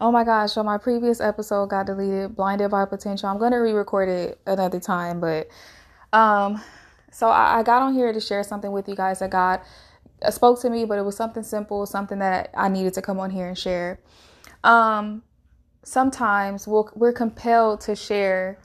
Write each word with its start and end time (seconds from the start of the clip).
Oh 0.00 0.12
my 0.12 0.24
gosh, 0.24 0.52
so 0.52 0.62
my 0.62 0.76
previous 0.76 1.20
episode 1.20 1.70
got 1.70 1.86
deleted, 1.86 2.36
blinded 2.36 2.70
by 2.70 2.84
potential. 2.84 3.28
I'm 3.28 3.38
gonna 3.38 3.60
re-record 3.60 4.08
it 4.08 4.40
another 4.46 4.78
time, 4.78 5.20
but 5.20 5.48
um 6.12 6.62
so 7.10 7.28
I, 7.28 7.60
I 7.60 7.62
got 7.62 7.80
on 7.80 7.94
here 7.94 8.12
to 8.12 8.20
share 8.20 8.42
something 8.42 8.72
with 8.72 8.88
you 8.88 8.94
guys 8.94 9.20
that 9.20 9.30
God 9.30 9.60
spoke 10.30 10.60
to 10.60 10.70
me, 10.70 10.84
but 10.84 10.98
it 10.98 11.02
was 11.02 11.16
something 11.16 11.42
simple, 11.42 11.86
something 11.86 12.18
that 12.18 12.50
I 12.54 12.68
needed 12.68 12.92
to 12.94 13.02
come 13.02 13.18
on 13.18 13.30
here 13.30 13.48
and 13.48 13.56
share. 13.56 14.00
Um 14.64 15.22
sometimes 15.82 16.66
we'll, 16.66 16.90
we're 16.94 17.12
compelled 17.12 17.80
to 17.80 17.94
share 17.94 18.58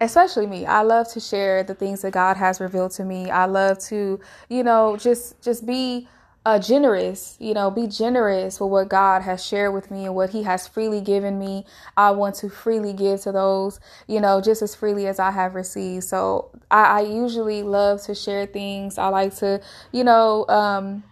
especially 0.00 0.46
me 0.46 0.64
i 0.64 0.80
love 0.80 1.06
to 1.06 1.20
share 1.20 1.62
the 1.62 1.74
things 1.74 2.00
that 2.00 2.10
god 2.10 2.36
has 2.38 2.58
revealed 2.58 2.90
to 2.90 3.04
me 3.04 3.30
i 3.30 3.44
love 3.44 3.78
to 3.78 4.18
you 4.48 4.62
know 4.64 4.96
just 4.96 5.40
just 5.42 5.66
be 5.66 6.08
uh, 6.46 6.58
generous, 6.58 7.36
you 7.40 7.54
know, 7.54 7.70
be 7.70 7.86
generous 7.86 8.60
with 8.60 8.70
what 8.70 8.88
God 8.88 9.22
has 9.22 9.44
shared 9.44 9.72
with 9.72 9.90
me 9.90 10.04
and 10.04 10.14
what 10.14 10.30
He 10.30 10.42
has 10.42 10.68
freely 10.68 11.00
given 11.00 11.38
me. 11.38 11.64
I 11.96 12.10
want 12.10 12.34
to 12.36 12.50
freely 12.50 12.92
give 12.92 13.22
to 13.22 13.32
those, 13.32 13.80
you 14.06 14.20
know, 14.20 14.40
just 14.40 14.60
as 14.60 14.74
freely 14.74 15.06
as 15.06 15.18
I 15.18 15.30
have 15.30 15.54
received. 15.54 16.04
So 16.04 16.50
I, 16.70 16.84
I 16.84 17.00
usually 17.02 17.62
love 17.62 18.02
to 18.02 18.14
share 18.14 18.44
things. 18.46 18.98
I 18.98 19.08
like 19.08 19.34
to, 19.36 19.60
you 19.92 20.04
know, 20.04 20.46
um, 20.48 21.02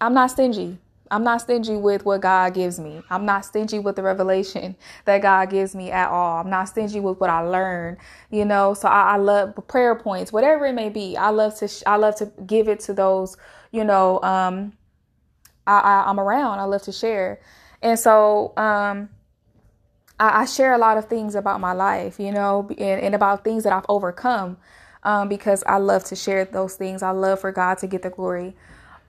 I'm 0.00 0.14
not 0.14 0.32
stingy. 0.32 0.78
I'm 1.10 1.22
not 1.22 1.42
stingy 1.42 1.76
with 1.76 2.04
what 2.04 2.22
God 2.22 2.54
gives 2.54 2.80
me. 2.80 3.02
I'm 3.08 3.24
not 3.24 3.44
stingy 3.44 3.78
with 3.78 3.94
the 3.94 4.02
revelation 4.02 4.74
that 5.04 5.22
God 5.22 5.50
gives 5.50 5.74
me 5.74 5.92
at 5.92 6.08
all. 6.08 6.40
I'm 6.40 6.50
not 6.50 6.64
stingy 6.68 6.98
with 6.98 7.20
what 7.20 7.30
I 7.30 7.40
learn, 7.42 7.98
you 8.30 8.44
know. 8.44 8.74
So 8.74 8.88
I, 8.88 9.14
I 9.14 9.16
love 9.18 9.54
prayer 9.68 9.94
points, 9.94 10.32
whatever 10.32 10.66
it 10.66 10.72
may 10.72 10.88
be. 10.88 11.16
I 11.16 11.30
love 11.30 11.56
to 11.58 11.68
I 11.86 11.96
love 11.96 12.16
to 12.16 12.32
give 12.46 12.68
it 12.68 12.80
to 12.80 12.94
those 12.94 13.36
you 13.74 13.82
know, 13.82 14.22
um, 14.22 14.72
I, 15.66 16.08
am 16.08 16.20
around. 16.20 16.60
I 16.60 16.64
love 16.64 16.82
to 16.82 16.92
share. 16.92 17.40
And 17.82 17.98
so 17.98 18.52
um, 18.56 19.08
I, 20.18 20.42
I, 20.42 20.44
share 20.44 20.74
a 20.74 20.78
lot 20.78 20.96
of 20.96 21.06
things 21.06 21.34
about 21.34 21.60
my 21.60 21.72
life, 21.72 22.20
you 22.20 22.30
know, 22.30 22.68
and, 22.70 23.00
and 23.00 23.14
about 23.16 23.42
things 23.42 23.64
that 23.64 23.72
I've 23.72 23.84
overcome 23.88 24.58
um, 25.02 25.28
because 25.28 25.64
I 25.66 25.78
love 25.78 26.04
to 26.04 26.16
share 26.16 26.44
those 26.44 26.76
things. 26.76 27.02
I 27.02 27.10
love 27.10 27.40
for 27.40 27.50
God 27.50 27.78
to 27.78 27.88
get 27.88 28.02
the 28.02 28.10
glory. 28.10 28.54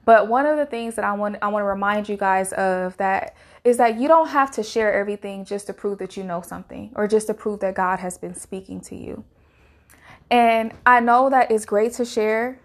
But 0.04 0.30
one 0.30 0.48
of 0.48 0.58
the 0.58 0.66
things 0.66 0.96
that 0.96 1.06
I 1.06 1.14
want 1.14 1.38
I 1.44 1.48
want 1.50 1.62
to 1.62 1.68
remind 1.68 2.10
you 2.10 2.18
guys 2.18 2.52
of 2.54 2.98
that 2.98 3.36
is 3.64 3.78
that 3.78 4.00
you 4.00 4.08
don't 4.08 4.30
have 4.30 4.50
to 4.52 4.64
share 4.64 4.94
everything 4.94 5.46
just 5.46 5.68
to 5.68 5.74
prove 5.74 6.00
that 6.00 6.18
you 6.18 6.24
know 6.24 6.42
something 6.42 6.92
or 6.96 7.08
just 7.08 7.28
to 7.28 7.34
prove 7.36 7.60
that 7.60 7.76
God 7.76 8.00
has 8.00 8.18
been 8.18 8.34
speaking 8.34 8.82
to 8.82 8.96
you. 8.96 9.24
And 10.32 10.74
I 10.86 11.02
know 11.02 11.30
that 11.30 11.52
it's 11.52 11.66
great 11.66 11.94
to 11.94 12.06
share 12.06 12.60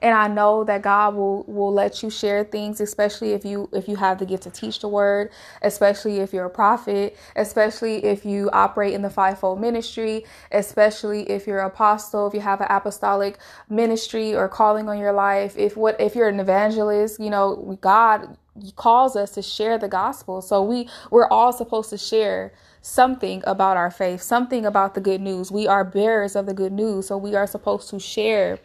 and 0.00 0.14
I 0.14 0.28
know 0.28 0.64
that 0.64 0.82
God 0.82 1.14
will 1.14 1.44
will 1.44 1.72
let 1.72 2.02
you 2.02 2.10
share 2.10 2.44
things, 2.44 2.80
especially 2.80 3.32
if 3.32 3.44
you 3.44 3.68
if 3.72 3.88
you 3.88 3.96
have 3.96 4.18
the 4.18 4.26
gift 4.26 4.42
to 4.44 4.50
teach 4.50 4.80
the 4.80 4.88
word, 4.88 5.30
especially 5.62 6.18
if 6.18 6.32
you're 6.32 6.44
a 6.44 6.50
prophet, 6.50 7.16
especially 7.34 8.04
if 8.04 8.24
you 8.24 8.50
operate 8.52 8.94
in 8.94 9.02
the 9.02 9.10
fivefold 9.10 9.60
ministry, 9.60 10.24
especially 10.52 11.28
if 11.30 11.46
you're 11.46 11.60
an 11.60 11.66
apostle, 11.66 12.26
if 12.26 12.34
you 12.34 12.40
have 12.40 12.60
an 12.60 12.66
apostolic 12.68 13.38
ministry 13.68 14.34
or 14.34 14.48
calling 14.48 14.88
on 14.88 14.98
your 14.98 15.12
life, 15.12 15.56
if 15.56 15.76
what 15.76 15.98
if 16.00 16.14
you're 16.14 16.28
an 16.28 16.40
evangelist, 16.40 17.18
you 17.18 17.30
know, 17.30 17.78
God 17.80 18.36
calls 18.76 19.16
us 19.16 19.30
to 19.32 19.42
share 19.42 19.78
the 19.78 19.88
gospel. 19.88 20.42
So 20.42 20.62
we 20.62 20.88
we're 21.10 21.28
all 21.28 21.52
supposed 21.52 21.90
to 21.90 21.98
share 21.98 22.52
something 22.82 23.42
about 23.46 23.76
our 23.76 23.90
faith, 23.90 24.22
something 24.22 24.64
about 24.66 24.94
the 24.94 25.00
good 25.00 25.20
news. 25.20 25.50
We 25.50 25.66
are 25.66 25.84
bearers 25.84 26.36
of 26.36 26.46
the 26.46 26.54
good 26.54 26.72
news, 26.72 27.08
so 27.08 27.16
we 27.16 27.34
are 27.34 27.46
supposed 27.46 27.88
to 27.90 27.98
share 27.98 28.58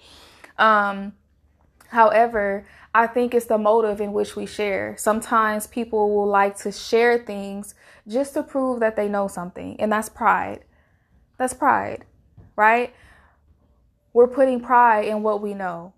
um 0.58 1.14
However, 1.92 2.66
I 2.95 3.06
think 3.06 3.34
it's 3.34 3.47
the 3.47 3.58
motive 3.58 4.00
in 4.00 4.14
which 4.14 4.38
we 4.38 4.45
share. 4.45 4.95
Sometimes 4.97 5.67
people 5.67 6.16
will 6.16 6.25
like 6.25 6.56
to 6.59 6.72
share 6.72 7.17
things 7.17 7.75
just 8.08 8.34
to 8.34 8.44
prove 8.44 8.80
that 8.80 8.95
they 8.95 9.09
know 9.09 9.28
something, 9.28 9.75
and 9.78 9.92
that's 9.92 10.08
pride. 10.08 10.64
That's 11.38 11.53
pride, 11.53 12.06
right? 12.56 12.94
We're 14.14 14.30
putting 14.30 14.62
pride 14.62 15.03
in 15.03 15.22
what 15.22 15.41
we 15.41 15.53
know 15.53 15.91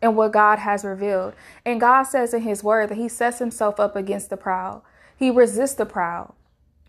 and 0.00 0.16
what 0.16 0.32
God 0.32 0.58
has 0.58 0.84
revealed. 0.84 1.34
And 1.64 1.80
God 1.80 2.02
says 2.02 2.34
in 2.34 2.42
His 2.42 2.64
Word 2.64 2.88
that 2.88 2.98
He 2.98 3.08
sets 3.08 3.38
Himself 3.38 3.78
up 3.78 3.94
against 3.94 4.28
the 4.28 4.36
proud, 4.36 4.82
He 5.16 5.30
resists 5.30 5.74
the 5.74 5.86
proud, 5.86 6.34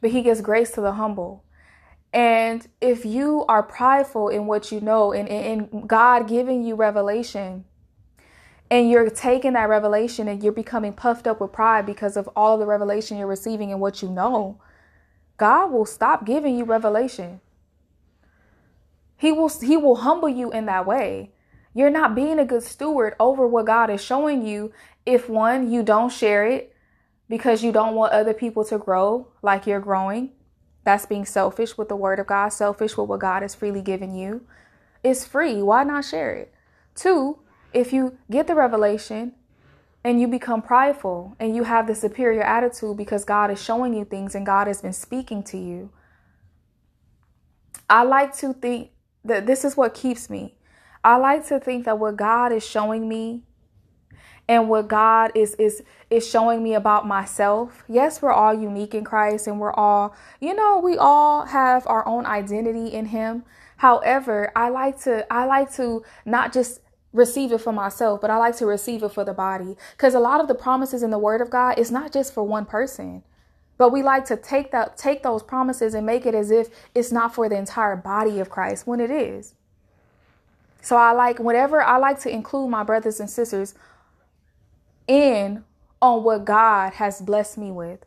but 0.01 0.09
He 0.09 0.23
gives 0.23 0.41
grace 0.41 0.71
to 0.71 0.81
the 0.81 0.94
humble. 0.94 1.44
And 2.11 2.67
if 2.81 3.05
you 3.05 3.45
are 3.47 3.61
prideful 3.61 4.29
in 4.29 4.47
what 4.47 4.71
you 4.71 4.81
know 4.81 5.13
and, 5.13 5.27
in 5.27 5.85
God 5.85 6.27
giving 6.27 6.63
you 6.63 6.73
revelation, 6.73 7.65
and 8.73 8.89
you're 8.89 9.07
taking 9.11 9.53
that 9.53 9.69
revelation 9.69 10.28
and 10.28 10.41
you're 10.41 10.51
becoming 10.51 10.94
puffed 10.94 11.28
up 11.28 11.39
with 11.39 11.51
pride 11.51 11.85
because 11.85 12.17
of 12.17 12.28
all 12.35 12.57
the 12.57 12.66
revelation 12.66 13.19
you're 13.19 13.28
receiving 13.28 13.72
and 13.72 13.79
what 13.79 14.01
you 14.01 14.09
know, 14.09 14.59
God 15.38 15.67
will 15.67 15.85
stop 15.85 16.25
giving 16.25 16.57
you 16.57 16.66
revelation. 16.66 17.39
He 19.16 19.31
will 19.31 19.50
he 19.50 19.78
will 19.78 19.97
humble 19.97 20.28
you 20.28 20.50
in 20.51 20.66
that 20.66 20.88
way. 20.88 21.33
You're 21.75 21.91
not 21.91 22.16
being 22.16 22.39
a 22.39 22.45
good 22.45 22.63
steward 22.63 23.13
over 23.19 23.47
what 23.47 23.67
God 23.67 23.91
is 23.91 24.03
showing 24.03 24.44
you 24.44 24.73
if 25.06 25.29
one 25.29 25.72
you 25.72 25.83
don't 25.83 26.12
share 26.12 26.47
it 26.47 26.75
because 27.29 27.63
you 27.63 27.72
don't 27.72 27.94
want 27.94 28.12
other 28.12 28.33
people 28.33 28.66
to 28.66 28.79
grow 28.79 29.28
like 29.44 29.67
you're 29.67 29.79
growing. 29.79 30.31
That's 30.83 31.06
being 31.06 31.25
selfish 31.25 31.78
with 31.78 31.89
the 31.89 31.95
word 31.95 32.17
of 32.17 32.25
God, 32.25 32.50
selfish 32.50 32.97
with 32.97 33.07
what 33.07 33.19
God 33.19 33.44
has 33.44 33.53
freely 33.53 33.83
given 33.83 34.16
you. 34.16 34.47
It's 35.03 35.28
free. 35.28 35.62
Why 35.62 35.83
not 35.83 36.06
share 36.06 36.33
it? 36.33 36.51
Two, 36.95 37.42
if 37.73 37.94
you 37.94 38.17
get 38.29 38.47
the 38.47 38.56
revelation 38.56 39.34
and 40.03 40.19
you 40.19 40.28
become 40.28 40.61
prideful 40.61 41.35
and 41.39 41.56
you 41.56 41.63
have 41.63 41.88
the 41.88 41.95
superior 41.95 42.44
attitude 42.44 42.97
because 42.97 43.25
God 43.25 43.51
is 43.51 43.63
showing 43.63 43.94
you 43.94 44.06
things 44.06 44.35
and 44.35 44.45
God 44.45 44.67
has 44.67 44.81
been 44.81 44.94
speaking 44.94 45.44
to 45.44 45.57
you, 45.57 45.91
I 47.89 48.03
like 48.03 48.35
to 48.38 48.53
think 48.53 48.91
that 49.23 49.45
this 49.45 49.63
is 49.63 49.78
what 49.78 49.94
keeps 49.94 50.29
me. 50.29 50.56
I 51.03 51.17
like 51.17 51.47
to 51.47 51.59
think 51.59 51.85
that 51.85 52.00
what 52.00 52.16
God 52.16 52.51
is 52.51 52.66
showing 52.66 53.07
me 53.09 53.44
and 54.47 54.69
what 54.69 54.88
God 54.88 55.31
is 55.35 55.56
is 55.56 55.83
is 56.09 56.28
showing 56.28 56.62
me 56.63 56.73
about 56.73 57.07
myself. 57.07 57.83
Yes, 57.88 58.22
we're 58.22 58.31
all 58.31 58.53
unique 58.53 58.94
in 58.94 59.03
Christ 59.03 59.47
and 59.47 59.59
we're 59.59 59.73
all, 59.73 60.16
you 60.39 60.53
know, 60.53 60.79
we 60.79 60.97
all 60.97 61.45
have 61.45 61.88
our 61.88 62.06
own 62.07 62.25
identity 62.25 62.88
in 62.88 63.07
him. 63.07 63.44
However, 63.78 64.51
I 64.56 64.69
like 64.69 65.00
to 65.01 65.31
I 65.31 65.45
like 65.45 65.73
to 65.75 66.03
not 66.25 66.53
just 66.53 66.79
receive 67.13 67.51
it 67.51 67.62
for 67.62 67.72
myself, 67.72 68.19
but 68.19 68.31
I 68.31 68.38
like 68.38 68.57
to 68.57 68.66
receive 68.66 69.03
it 69.03 69.12
for 69.12 69.24
the 69.24 69.34
body. 69.34 69.78
Because 69.96 70.16
a 70.16 70.19
lot 70.19 70.41
of 70.41 70.47
the 70.47 70.56
promises 70.56 71.03
in 71.03 71.12
the 71.12 71.19
Word 71.19 71.41
of 71.41 71.50
God 71.50 71.78
is 71.78 71.91
not 71.91 72.12
just 72.12 72.34
for 72.34 72.44
one 72.44 72.66
person. 72.66 73.24
But 73.78 73.91
we 73.91 74.03
like 74.03 74.25
to 74.25 74.38
take 74.38 74.72
that 74.72 74.97
take 74.97 75.24
those 75.24 75.44
promises 75.44 75.94
and 75.94 76.06
make 76.06 76.25
it 76.25 76.35
as 76.35 76.51
if 76.51 76.69
it's 76.94 77.12
not 77.12 77.34
for 77.34 77.50
the 77.50 77.57
entire 77.57 77.96
body 77.96 78.40
of 78.40 78.50
Christ 78.50 78.85
when 78.85 79.00
it 79.00 79.12
is. 79.12 79.56
So 80.81 80.97
I 80.97 81.12
like 81.12 81.40
whatever 81.40 81.81
I 81.81 81.97
like 81.97 82.19
to 82.22 82.29
include 82.29 82.69
my 82.69 82.84
brothers 82.84 83.19
and 83.19 83.30
sisters 83.30 83.74
in 85.07 85.63
on 86.01 86.24
what 86.24 86.45
God 86.45 86.94
has 86.94 87.22
blessed 87.22 87.57
me 87.57 87.72
with. 87.72 88.06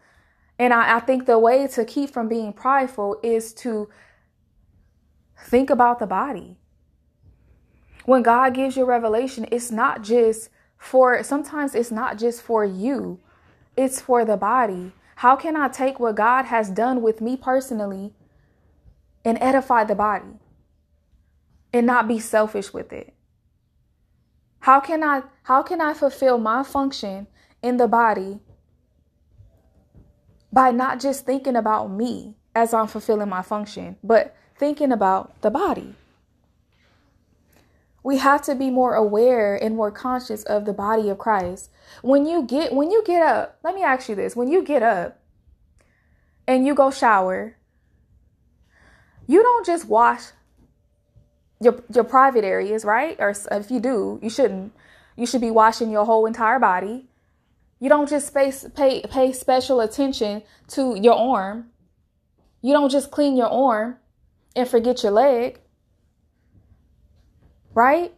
And 0.58 0.72
I, 0.72 0.96
I 0.96 1.00
think 1.00 1.26
the 1.26 1.38
way 1.38 1.66
to 1.66 1.84
keep 1.84 2.10
from 2.10 2.28
being 2.28 2.52
prideful 2.52 3.18
is 3.22 3.52
to 3.54 3.88
think 5.38 5.68
about 5.70 5.98
the 5.98 6.06
body 6.06 6.58
when 8.06 8.22
God 8.22 8.54
gives 8.54 8.76
you 8.76 8.84
revelation, 8.84 9.46
it's 9.50 9.70
not 9.70 10.02
just 10.02 10.48
for, 10.78 11.22
sometimes 11.22 11.74
it's 11.74 11.90
not 11.90 12.18
just 12.18 12.40
for 12.40 12.64
you, 12.64 13.18
it's 13.76 14.00
for 14.00 14.24
the 14.24 14.36
body. 14.36 14.92
How 15.16 15.34
can 15.36 15.56
I 15.56 15.68
take 15.68 15.98
what 15.98 16.14
God 16.14 16.44
has 16.46 16.70
done 16.70 17.02
with 17.02 17.20
me 17.20 17.36
personally 17.36 18.14
and 19.24 19.36
edify 19.40 19.84
the 19.84 19.94
body 19.94 20.38
and 21.72 21.84
not 21.84 22.06
be 22.06 22.20
selfish 22.20 22.72
with 22.72 22.92
it? 22.92 23.12
How 24.60 24.80
can 24.80 25.02
I 25.02 25.22
how 25.44 25.62
can 25.62 25.80
I 25.80 25.94
fulfill 25.94 26.38
my 26.38 26.62
function 26.62 27.28
in 27.62 27.76
the 27.76 27.86
body 27.86 28.40
by 30.52 30.70
not 30.70 31.00
just 31.00 31.24
thinking 31.24 31.54
about 31.54 31.90
me 31.90 32.34
as 32.54 32.74
I'm 32.74 32.88
fulfilling 32.88 33.28
my 33.28 33.42
function, 33.42 33.96
but 34.02 34.34
thinking 34.58 34.90
about 34.90 35.40
the 35.42 35.50
body? 35.50 35.94
We 38.06 38.18
have 38.18 38.40
to 38.40 38.54
be 38.54 38.70
more 38.70 38.94
aware 38.94 39.56
and 39.56 39.74
more 39.74 39.90
conscious 39.90 40.44
of 40.44 40.64
the 40.64 40.72
body 40.72 41.08
of 41.08 41.18
Christ. 41.18 41.70
When 42.02 42.24
you 42.24 42.44
get 42.44 42.72
when 42.72 42.92
you 42.92 43.02
get 43.04 43.20
up, 43.20 43.58
let 43.64 43.74
me 43.74 43.82
ask 43.82 44.08
you 44.08 44.14
this. 44.14 44.36
When 44.36 44.46
you 44.46 44.62
get 44.62 44.80
up 44.80 45.18
and 46.46 46.64
you 46.64 46.72
go 46.72 46.92
shower, 46.92 47.56
you 49.26 49.42
don't 49.42 49.66
just 49.66 49.88
wash 49.88 50.22
your 51.60 51.82
your 51.92 52.04
private 52.04 52.44
areas, 52.44 52.84
right? 52.84 53.16
Or 53.18 53.34
if 53.50 53.72
you 53.72 53.80
do, 53.80 54.20
you 54.22 54.30
shouldn't. 54.30 54.72
You 55.16 55.26
should 55.26 55.40
be 55.40 55.50
washing 55.50 55.90
your 55.90 56.04
whole 56.04 56.26
entire 56.26 56.60
body. 56.60 57.08
You 57.80 57.88
don't 57.88 58.08
just 58.08 58.28
space, 58.28 58.64
pay 58.76 59.02
pay 59.02 59.32
special 59.32 59.80
attention 59.80 60.44
to 60.68 60.94
your 60.94 61.14
arm. 61.14 61.70
You 62.62 62.72
don't 62.72 62.90
just 62.90 63.10
clean 63.10 63.36
your 63.36 63.50
arm 63.50 63.96
and 64.54 64.68
forget 64.68 65.02
your 65.02 65.10
leg 65.10 65.58
right? 67.76 68.12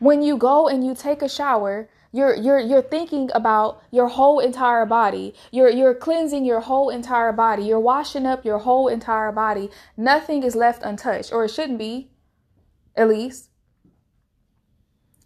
When 0.00 0.20
you 0.20 0.36
go 0.36 0.68
and 0.68 0.84
you 0.84 0.94
take 0.94 1.22
a 1.22 1.28
shower, 1.28 1.88
You're 2.14 2.36
you're 2.36 2.60
you're 2.60 2.82
thinking 2.94 3.30
about 3.32 3.80
your 3.90 4.08
whole 4.08 4.38
entire 4.48 4.84
body. 4.84 5.32
You're 5.50 5.70
you're 5.70 5.94
cleansing 5.94 6.44
your 6.44 6.60
whole 6.60 6.90
entire 6.92 7.32
body. 7.32 7.62
You're 7.64 7.86
washing 7.92 8.26
up 8.26 8.44
your 8.44 8.58
whole 8.58 8.86
entire 8.92 9.32
body. 9.32 9.70
Nothing 9.96 10.42
is 10.42 10.54
left 10.54 10.82
untouched, 10.84 11.32
or 11.32 11.44
it 11.46 11.52
shouldn't 11.56 11.78
be, 11.78 12.10
at 12.94 13.08
least. 13.08 13.48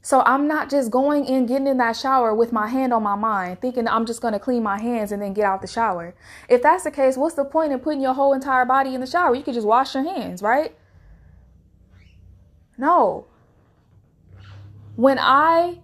So 0.00 0.22
I'm 0.32 0.46
not 0.46 0.70
just 0.70 0.92
going 0.92 1.24
in, 1.26 1.46
getting 1.46 1.66
in 1.66 1.78
that 1.78 1.96
shower 1.96 2.32
with 2.32 2.52
my 2.52 2.68
hand 2.68 2.92
on 2.92 3.02
my 3.02 3.16
mind, 3.16 3.60
thinking 3.60 3.88
I'm 3.88 4.06
just 4.06 4.22
going 4.22 4.34
to 4.34 4.44
clean 4.46 4.62
my 4.62 4.78
hands 4.80 5.10
and 5.10 5.20
then 5.20 5.34
get 5.34 5.44
out 5.44 5.62
the 5.62 5.66
shower. 5.78 6.14
If 6.48 6.62
that's 6.62 6.84
the 6.84 6.92
case, 6.92 7.16
what's 7.16 7.34
the 7.34 7.44
point 7.44 7.72
in 7.72 7.80
putting 7.80 8.00
your 8.00 8.14
whole 8.14 8.32
entire 8.32 8.64
body 8.64 8.94
in 8.94 9.00
the 9.00 9.12
shower? 9.14 9.34
You 9.34 9.42
could 9.42 9.58
just 9.58 9.66
wash 9.66 9.96
your 9.96 10.04
hands, 10.04 10.42
right? 10.42 10.70
No. 12.78 13.26
When 14.96 15.18
I 15.18 15.80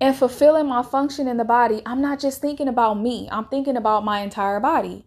am 0.00 0.14
fulfilling 0.14 0.66
my 0.66 0.82
function 0.82 1.28
in 1.28 1.36
the 1.36 1.44
body, 1.44 1.82
I'm 1.86 2.00
not 2.00 2.20
just 2.20 2.40
thinking 2.40 2.68
about 2.68 2.94
me, 2.94 3.28
I'm 3.30 3.46
thinking 3.46 3.76
about 3.76 4.04
my 4.04 4.20
entire 4.20 4.60
body. 4.60 5.06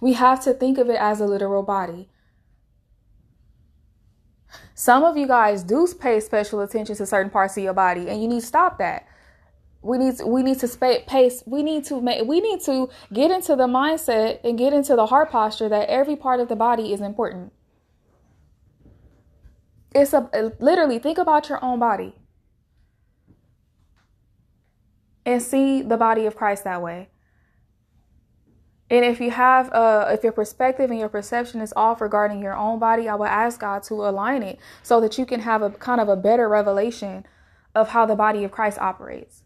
We 0.00 0.12
have 0.14 0.42
to 0.44 0.52
think 0.52 0.78
of 0.78 0.90
it 0.90 0.96
as 0.96 1.20
a 1.20 1.26
literal 1.26 1.62
body. 1.62 2.10
Some 4.74 5.04
of 5.04 5.16
you 5.16 5.26
guys 5.26 5.62
do 5.62 5.86
pay 5.98 6.20
special 6.20 6.60
attention 6.60 6.96
to 6.96 7.06
certain 7.06 7.30
parts 7.30 7.56
of 7.56 7.64
your 7.64 7.72
body, 7.72 8.08
and 8.08 8.20
you 8.20 8.28
need 8.28 8.40
to 8.40 8.46
stop 8.46 8.78
that. 8.78 9.06
We 9.80 9.98
need 9.98 10.18
to, 10.18 10.26
we 10.26 10.42
need 10.42 10.58
to 10.60 11.02
pace. 11.06 11.42
We 11.46 11.62
need 11.62 11.84
to 11.86 12.00
make 12.00 12.26
we 12.26 12.40
need 12.40 12.60
to 12.62 12.90
get 13.12 13.30
into 13.30 13.56
the 13.56 13.66
mindset 13.66 14.40
and 14.44 14.58
get 14.58 14.72
into 14.72 14.96
the 14.96 15.06
heart 15.06 15.30
posture 15.30 15.68
that 15.68 15.88
every 15.88 16.16
part 16.16 16.40
of 16.40 16.48
the 16.48 16.56
body 16.56 16.92
is 16.92 17.00
important. 17.00 17.52
It's 19.96 20.12
a 20.12 20.52
literally 20.60 20.98
think 20.98 21.16
about 21.16 21.48
your 21.48 21.64
own 21.64 21.78
body 21.78 22.14
and 25.24 25.40
see 25.40 25.80
the 25.80 25.96
body 25.96 26.26
of 26.26 26.36
Christ 26.36 26.64
that 26.64 26.82
way. 26.82 27.08
And 28.90 29.06
if 29.06 29.22
you 29.22 29.30
have, 29.30 29.72
uh, 29.72 30.10
if 30.10 30.22
your 30.22 30.32
perspective 30.32 30.90
and 30.90 31.00
your 31.00 31.08
perception 31.08 31.62
is 31.62 31.72
off 31.74 32.02
regarding 32.02 32.42
your 32.42 32.54
own 32.54 32.78
body, 32.78 33.08
I 33.08 33.14
will 33.14 33.24
ask 33.24 33.58
God 33.58 33.82
to 33.84 33.94
align 33.94 34.42
it 34.42 34.58
so 34.82 35.00
that 35.00 35.16
you 35.16 35.24
can 35.24 35.40
have 35.40 35.62
a 35.62 35.70
kind 35.70 36.00
of 36.00 36.10
a 36.10 36.14
better 36.14 36.46
revelation 36.46 37.24
of 37.74 37.88
how 37.88 38.04
the 38.04 38.14
body 38.14 38.44
of 38.44 38.50
Christ 38.50 38.78
operates 38.78 39.44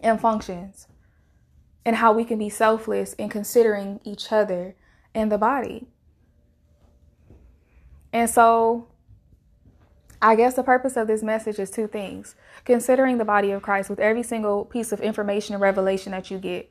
and 0.00 0.18
functions, 0.18 0.88
and 1.84 1.96
how 1.96 2.12
we 2.12 2.24
can 2.24 2.38
be 2.38 2.48
selfless 2.48 3.12
in 3.14 3.28
considering 3.28 4.00
each 4.02 4.32
other 4.32 4.76
in 5.14 5.28
the 5.28 5.38
body. 5.38 5.88
And 8.12 8.28
so, 8.28 8.88
I 10.24 10.36
guess 10.36 10.54
the 10.54 10.62
purpose 10.62 10.96
of 10.96 11.06
this 11.06 11.22
message 11.22 11.58
is 11.58 11.70
two 11.70 11.86
things 11.86 12.34
considering 12.64 13.18
the 13.18 13.26
body 13.26 13.50
of 13.50 13.60
Christ 13.60 13.90
with 13.90 14.00
every 14.00 14.22
single 14.22 14.64
piece 14.64 14.90
of 14.90 15.00
information 15.00 15.54
and 15.54 15.60
revelation 15.60 16.12
that 16.12 16.30
you 16.30 16.38
get 16.38 16.70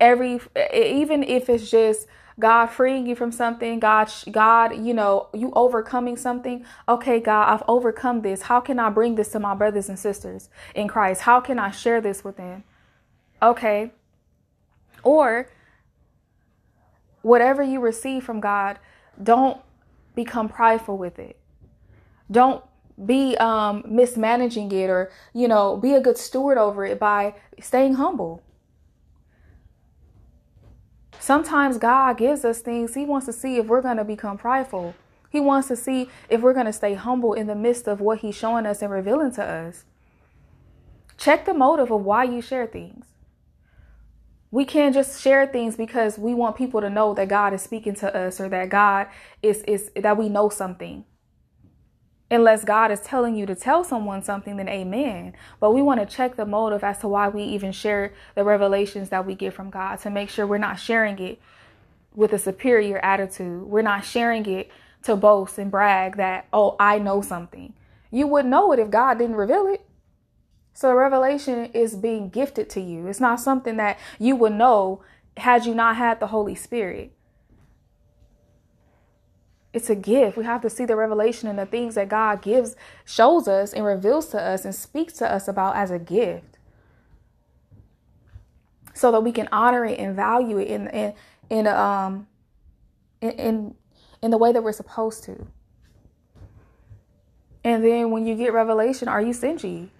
every 0.00 0.40
even 0.74 1.22
if 1.22 1.48
it's 1.48 1.70
just 1.70 2.08
God 2.40 2.66
freeing 2.66 3.06
you 3.06 3.14
from 3.14 3.30
something, 3.30 3.78
God, 3.78 4.10
God, 4.32 4.84
you 4.84 4.94
know, 4.94 5.28
you 5.32 5.52
overcoming 5.54 6.16
something. 6.16 6.64
Okay, 6.88 7.20
God, 7.20 7.52
I've 7.52 7.62
overcome 7.68 8.22
this. 8.22 8.42
How 8.42 8.60
can 8.60 8.80
I 8.80 8.90
bring 8.90 9.14
this 9.14 9.28
to 9.32 9.38
my 9.38 9.54
brothers 9.54 9.88
and 9.88 9.98
sisters 9.98 10.48
in 10.74 10.88
Christ? 10.88 11.22
How 11.22 11.40
can 11.40 11.58
I 11.58 11.70
share 11.70 12.00
this 12.00 12.24
with 12.24 12.36
them? 12.36 12.64
Okay. 13.42 13.92
Or 15.04 15.50
whatever 17.22 17.62
you 17.62 17.78
receive 17.78 18.24
from 18.24 18.40
God, 18.40 18.78
don't 19.22 19.60
become 20.14 20.48
prideful 20.48 20.96
with 20.96 21.18
it. 21.18 21.39
Don't 22.30 22.64
be 23.04 23.36
um, 23.38 23.82
mismanaging 23.86 24.70
it 24.72 24.90
or, 24.90 25.10
you 25.32 25.48
know, 25.48 25.76
be 25.76 25.94
a 25.94 26.00
good 26.00 26.18
steward 26.18 26.58
over 26.58 26.84
it 26.84 26.98
by 26.98 27.34
staying 27.60 27.94
humble. 27.94 28.42
Sometimes 31.18 31.78
God 31.78 32.16
gives 32.16 32.44
us 32.44 32.60
things, 32.60 32.94
He 32.94 33.04
wants 33.04 33.26
to 33.26 33.32
see 33.32 33.56
if 33.56 33.66
we're 33.66 33.82
going 33.82 33.96
to 33.96 34.04
become 34.04 34.38
prideful. 34.38 34.94
He 35.30 35.38
wants 35.40 35.68
to 35.68 35.76
see 35.76 36.08
if 36.28 36.40
we're 36.40 36.54
going 36.54 36.66
to 36.66 36.72
stay 36.72 36.94
humble 36.94 37.34
in 37.34 37.46
the 37.46 37.54
midst 37.54 37.86
of 37.86 38.00
what 38.00 38.18
He's 38.18 38.34
showing 38.34 38.66
us 38.66 38.82
and 38.82 38.90
revealing 38.90 39.32
to 39.32 39.44
us. 39.44 39.84
Check 41.16 41.44
the 41.44 41.54
motive 41.54 41.90
of 41.90 42.02
why 42.02 42.24
you 42.24 42.40
share 42.40 42.66
things. 42.66 43.06
We 44.50 44.64
can't 44.64 44.94
just 44.94 45.20
share 45.20 45.46
things 45.46 45.76
because 45.76 46.18
we 46.18 46.34
want 46.34 46.56
people 46.56 46.80
to 46.80 46.90
know 46.90 47.14
that 47.14 47.28
God 47.28 47.54
is 47.54 47.62
speaking 47.62 47.94
to 47.96 48.14
us 48.14 48.40
or 48.40 48.48
that 48.48 48.68
God 48.68 49.06
is, 49.42 49.62
is 49.62 49.92
that 49.94 50.16
we 50.16 50.28
know 50.28 50.48
something 50.48 51.04
unless 52.30 52.64
God 52.64 52.90
is 52.90 53.00
telling 53.00 53.34
you 53.34 53.44
to 53.46 53.54
tell 53.54 53.82
someone 53.82 54.22
something, 54.22 54.56
then 54.56 54.68
amen. 54.68 55.34
But 55.58 55.72
we 55.72 55.82
want 55.82 56.00
to 56.00 56.06
check 56.06 56.36
the 56.36 56.46
motive 56.46 56.84
as 56.84 56.98
to 56.98 57.08
why 57.08 57.28
we 57.28 57.42
even 57.42 57.72
share 57.72 58.12
the 58.34 58.44
revelations 58.44 59.08
that 59.08 59.26
we 59.26 59.34
get 59.34 59.52
from 59.52 59.70
God 59.70 59.96
to 60.00 60.10
make 60.10 60.30
sure 60.30 60.46
we're 60.46 60.58
not 60.58 60.78
sharing 60.78 61.18
it 61.18 61.40
with 62.14 62.32
a 62.32 62.38
superior 62.38 62.98
attitude. 62.98 63.64
We're 63.64 63.82
not 63.82 64.04
sharing 64.04 64.46
it 64.46 64.70
to 65.02 65.16
boast 65.16 65.58
and 65.58 65.70
brag 65.70 66.16
that, 66.16 66.46
oh, 66.52 66.76
I 66.78 66.98
know 66.98 67.22
something. 67.22 67.72
You 68.10 68.26
wouldn't 68.26 68.50
know 68.50 68.72
it 68.72 68.78
if 68.78 68.90
God 68.90 69.18
didn't 69.18 69.36
reveal 69.36 69.66
it. 69.66 69.84
So 70.72 70.94
revelation 70.94 71.66
is 71.72 71.96
being 71.96 72.28
gifted 72.28 72.70
to 72.70 72.80
you. 72.80 73.06
It's 73.06 73.20
not 73.20 73.40
something 73.40 73.76
that 73.76 73.98
you 74.18 74.36
would 74.36 74.52
know 74.52 75.02
had 75.36 75.66
you 75.66 75.74
not 75.74 75.96
had 75.96 76.20
the 76.20 76.28
Holy 76.28 76.54
Spirit 76.54 77.12
it's 79.72 79.88
a 79.88 79.94
gift. 79.94 80.36
We 80.36 80.44
have 80.44 80.62
to 80.62 80.70
see 80.70 80.84
the 80.84 80.96
revelation 80.96 81.48
and 81.48 81.58
the 81.58 81.66
things 81.66 81.94
that 81.94 82.08
God 82.08 82.42
gives, 82.42 82.74
shows 83.04 83.46
us, 83.46 83.72
and 83.72 83.84
reveals 83.84 84.26
to 84.28 84.40
us 84.40 84.64
and 84.64 84.74
speaks 84.74 85.14
to 85.14 85.32
us 85.32 85.46
about 85.46 85.76
as 85.76 85.90
a 85.90 85.98
gift. 85.98 86.58
So 88.94 89.12
that 89.12 89.20
we 89.20 89.32
can 89.32 89.48
honor 89.52 89.84
it 89.84 89.98
and 89.98 90.16
value 90.16 90.58
it 90.58 90.68
in 90.68 90.88
in 90.88 91.14
in 91.48 91.66
um 91.68 92.26
in 93.20 93.30
in, 93.30 93.74
in 94.22 94.30
the 94.30 94.38
way 94.38 94.52
that 94.52 94.62
we're 94.62 94.72
supposed 94.72 95.22
to. 95.24 95.46
And 97.62 97.84
then 97.84 98.10
when 98.10 98.26
you 98.26 98.34
get 98.34 98.52
revelation, 98.52 99.06
are 99.08 99.22
you 99.22 99.32
stingy? 99.32 99.92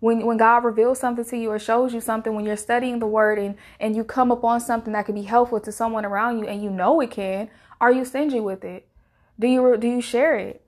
When 0.00 0.26
when 0.26 0.36
God 0.36 0.62
reveals 0.64 1.00
something 1.00 1.24
to 1.24 1.36
you 1.38 1.50
or 1.50 1.58
shows 1.58 1.94
you 1.94 2.02
something, 2.02 2.34
when 2.34 2.44
you're 2.44 2.56
studying 2.56 2.98
the 2.98 3.06
word 3.06 3.38
and, 3.38 3.56
and 3.80 3.96
you 3.96 4.04
come 4.04 4.30
upon 4.30 4.60
something 4.60 4.92
that 4.92 5.06
can 5.06 5.14
be 5.14 5.22
helpful 5.22 5.60
to 5.60 5.72
someone 5.72 6.04
around 6.04 6.38
you 6.38 6.46
and 6.46 6.62
you 6.62 6.70
know 6.70 7.00
it 7.00 7.10
can, 7.10 7.48
are 7.80 7.90
you 7.92 8.04
stingy 8.04 8.40
with 8.40 8.62
it? 8.64 8.86
Do 9.40 9.48
you 9.48 9.76
do 9.78 9.88
you 9.88 10.00
share 10.00 10.36
it? 10.36 10.64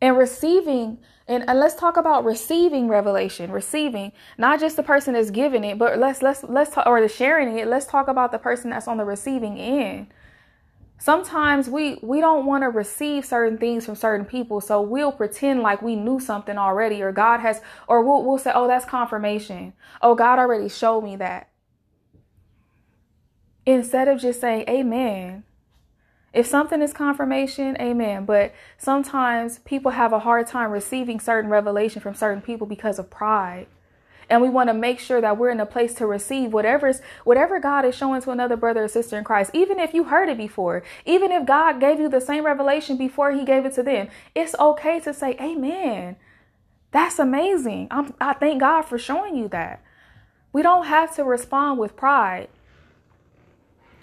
And 0.00 0.18
receiving 0.18 0.98
and, 1.28 1.48
and 1.48 1.58
let's 1.60 1.76
talk 1.76 1.96
about 1.96 2.24
receiving 2.24 2.88
revelation, 2.88 3.52
receiving 3.52 4.12
not 4.36 4.58
just 4.58 4.76
the 4.76 4.82
person 4.82 5.14
that's 5.14 5.30
giving 5.30 5.62
it, 5.62 5.78
but 5.78 5.98
let's 5.98 6.20
let's 6.20 6.42
let's 6.42 6.74
talk 6.74 6.86
or 6.86 7.00
the 7.00 7.08
sharing 7.08 7.56
it. 7.56 7.68
Let's 7.68 7.86
talk 7.86 8.08
about 8.08 8.32
the 8.32 8.38
person 8.38 8.70
that's 8.70 8.88
on 8.88 8.96
the 8.96 9.04
receiving 9.04 9.56
end. 9.56 10.08
Sometimes 10.98 11.68
we 11.68 11.98
we 12.02 12.20
don't 12.20 12.44
want 12.44 12.62
to 12.62 12.68
receive 12.68 13.24
certain 13.24 13.56
things 13.56 13.86
from 13.86 13.94
certain 13.94 14.26
people, 14.26 14.60
so 14.60 14.80
we'll 14.82 15.12
pretend 15.12 15.62
like 15.62 15.80
we 15.80 15.94
knew 15.94 16.18
something 16.18 16.58
already, 16.58 17.02
or 17.02 17.12
God 17.12 17.40
has, 17.40 17.60
or 17.86 18.02
we'll 18.02 18.24
we'll 18.24 18.38
say, 18.38 18.52
"Oh, 18.54 18.66
that's 18.66 18.84
confirmation." 18.84 19.74
Oh, 20.00 20.14
God 20.14 20.38
already 20.38 20.68
showed 20.68 21.02
me 21.02 21.16
that. 21.16 21.48
Instead 23.64 24.08
of 24.08 24.20
just 24.20 24.40
saying, 24.40 24.64
"Amen," 24.68 25.44
If 26.32 26.46
something 26.46 26.80
is 26.80 26.92
confirmation, 26.92 27.76
amen. 27.80 28.24
But 28.24 28.54
sometimes 28.78 29.58
people 29.60 29.92
have 29.92 30.12
a 30.12 30.20
hard 30.20 30.46
time 30.46 30.70
receiving 30.70 31.20
certain 31.20 31.50
revelation 31.50 32.00
from 32.00 32.14
certain 32.14 32.40
people 32.40 32.66
because 32.66 32.98
of 32.98 33.10
pride. 33.10 33.66
And 34.30 34.40
we 34.40 34.48
want 34.48 34.70
to 34.70 34.74
make 34.74 34.98
sure 34.98 35.20
that 35.20 35.36
we're 35.36 35.50
in 35.50 35.60
a 35.60 35.66
place 35.66 35.92
to 35.94 36.06
receive 36.06 36.54
whatever's 36.54 37.02
whatever 37.24 37.60
God 37.60 37.84
is 37.84 37.94
showing 37.94 38.22
to 38.22 38.30
another 38.30 38.56
brother 38.56 38.84
or 38.84 38.88
sister 38.88 39.18
in 39.18 39.24
Christ, 39.24 39.50
even 39.52 39.78
if 39.78 39.92
you 39.92 40.04
heard 40.04 40.30
it 40.30 40.38
before, 40.38 40.82
even 41.04 41.30
if 41.30 41.44
God 41.44 41.80
gave 41.80 42.00
you 42.00 42.08
the 42.08 42.20
same 42.20 42.46
revelation 42.46 42.96
before 42.96 43.32
he 43.32 43.44
gave 43.44 43.66
it 43.66 43.74
to 43.74 43.82
them. 43.82 44.08
It's 44.34 44.54
okay 44.58 45.00
to 45.00 45.12
say, 45.12 45.36
Amen. 45.38 46.16
That's 46.92 47.18
amazing. 47.18 47.88
I'm, 47.90 48.14
I 48.20 48.34
thank 48.34 48.60
God 48.60 48.82
for 48.82 48.96
showing 48.98 49.36
you 49.36 49.48
that. 49.48 49.82
We 50.52 50.62
don't 50.62 50.86
have 50.86 51.14
to 51.16 51.24
respond 51.24 51.78
with 51.78 51.96
pride. 51.96 52.48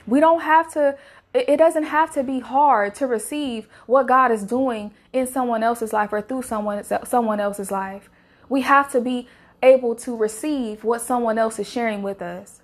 We 0.07 0.19
don't 0.19 0.41
have 0.41 0.73
to 0.73 0.97
it 1.33 1.57
doesn't 1.57 1.83
have 1.83 2.11
to 2.13 2.23
be 2.23 2.39
hard 2.39 2.95
to 2.95 3.05
receive 3.05 3.67
what 3.85 4.07
God 4.07 4.31
is 4.31 4.43
doing 4.43 4.91
in 5.13 5.27
someone 5.27 5.61
else's 5.61 5.93
life 5.93 6.11
or 6.11 6.21
through 6.21 6.41
someone 6.41 6.83
someone 7.05 7.39
else's 7.39 7.71
life. 7.71 8.09
We 8.47 8.61
have 8.61 8.91
to 8.93 9.01
be 9.01 9.27
able 9.61 9.93
to 9.95 10.15
receive 10.15 10.83
what 10.83 11.01
someone 11.01 11.37
else 11.37 11.59
is 11.59 11.69
sharing 11.69 12.01
with 12.01 12.21
us. 12.21 12.61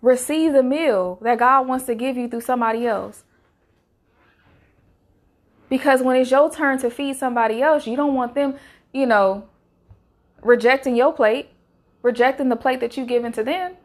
Receive 0.00 0.54
the 0.54 0.62
meal 0.62 1.18
that 1.20 1.38
God 1.38 1.66
wants 1.68 1.84
to 1.86 1.94
give 1.94 2.16
you 2.16 2.26
through 2.28 2.40
somebody 2.40 2.86
else. 2.86 3.24
Because 5.68 6.02
when 6.02 6.16
it's 6.16 6.30
your 6.30 6.50
turn 6.50 6.78
to 6.78 6.90
feed 6.90 7.16
somebody 7.16 7.62
else, 7.62 7.86
you 7.86 7.96
don't 7.96 8.14
want 8.14 8.34
them, 8.34 8.54
you 8.92 9.04
know, 9.04 9.46
rejecting 10.42 10.96
your 10.96 11.12
plate, 11.12 11.50
rejecting 12.02 12.48
the 12.48 12.56
plate 12.56 12.80
that 12.80 12.96
you've 12.96 13.08
given 13.08 13.30
to 13.32 13.44
them. 13.44 13.76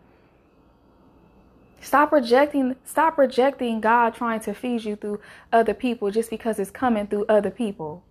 Stop 1.85 2.11
rejecting 2.11 2.75
stop 2.83 3.15
rejecting 3.15 3.79
God 3.79 4.15
trying 4.15 4.39
to 4.39 4.55
feed 4.55 4.83
you 4.83 4.95
through 4.95 5.19
other 5.53 5.75
people 5.75 6.09
just 6.09 6.31
because 6.31 6.57
it's 6.57 6.71
coming 6.71 7.05
through 7.05 7.25
other 7.29 7.51
people. 7.51 8.03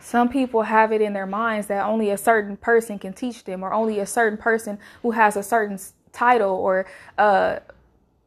Some 0.00 0.28
people 0.28 0.62
have 0.62 0.90
it 0.90 1.00
in 1.00 1.12
their 1.12 1.26
minds 1.26 1.68
that 1.68 1.86
only 1.86 2.10
a 2.10 2.18
certain 2.18 2.56
person 2.56 2.98
can 2.98 3.12
teach 3.12 3.44
them, 3.44 3.62
or 3.62 3.72
only 3.72 4.00
a 4.00 4.06
certain 4.06 4.36
person 4.36 4.80
who 5.02 5.12
has 5.12 5.36
a 5.36 5.42
certain 5.42 5.78
title 6.12 6.52
or 6.52 6.84
uh, 7.16 7.60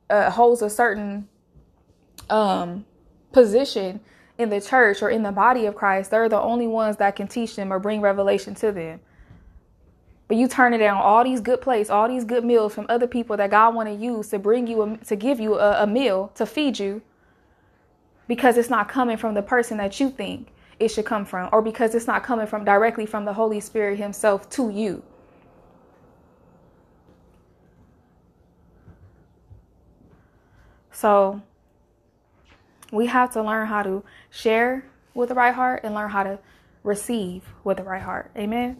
uh, 0.10 0.30
holds 0.32 0.62
a 0.62 0.70
certain 0.70 1.28
um, 2.30 2.86
position 3.34 4.00
in 4.38 4.50
the 4.50 4.62
church 4.62 5.02
or 5.02 5.10
in 5.10 5.24
the 5.24 5.34
body 5.34 5.66
of 5.66 5.76
Christ. 5.76 6.12
They're 6.12 6.30
the 6.30 6.40
only 6.40 6.68
ones 6.68 6.96
that 6.98 7.18
can 7.18 7.28
teach 7.28 7.58
them 7.58 7.74
or 7.74 7.80
bring 7.80 8.00
revelation 8.00 8.56
to 8.56 8.72
them. 8.72 9.02
But 10.30 10.38
you 10.38 10.48
turn 10.48 10.74
it 10.76 10.78
down 10.78 10.96
all 10.98 11.24
these 11.24 11.42
good 11.42 11.60
plates, 11.60 11.90
all 11.90 12.08
these 12.08 12.24
good 12.24 12.46
meals 12.46 12.74
from 12.74 12.86
other 12.88 13.08
people 13.08 13.36
that 13.36 13.50
God 13.50 13.74
want 13.76 13.90
to 13.90 13.96
use 13.96 14.30
to 14.30 14.40
bring 14.40 14.68
you 14.68 14.84
a, 14.84 14.98
to 14.98 15.16
give 15.18 15.40
you 15.40 15.60
a, 15.60 15.84
a 15.84 15.88
meal 15.88 16.32
to 16.36 16.46
feed 16.46 16.80
you, 16.80 17.02
because 18.28 18.56
it's 18.56 18.70
not 18.70 18.88
coming 18.88 19.18
from 19.18 19.34
the 19.34 19.42
person 19.42 19.78
that 19.80 20.00
you 20.00 20.12
think 20.12 20.50
it 20.80 20.90
should 20.90 21.06
come 21.06 21.26
from, 21.26 21.50
or 21.52 21.64
because 21.64 21.96
it's 21.96 22.06
not 22.06 22.24
coming 22.24 22.46
from 22.46 22.64
directly 22.64 23.08
from 23.08 23.26
the 23.26 23.34
Holy 23.34 23.60
Spirit 23.60 23.98
Himself 23.98 24.48
to 24.52 24.70
you. 24.70 25.04
So 30.92 31.42
we 32.92 33.08
have 33.08 33.32
to 33.34 33.42
learn 33.42 33.66
how 33.68 33.82
to 33.82 34.04
share 34.30 34.86
with 35.16 35.30
the 35.30 35.36
right 35.36 35.56
heart 35.56 35.82
and 35.84 35.96
learn 35.96 36.12
how 36.12 36.22
to 36.22 36.38
receive 36.84 37.46
with 37.64 37.78
the 37.78 37.84
right 37.84 38.02
heart. 38.02 38.30
Amen. 38.38 38.80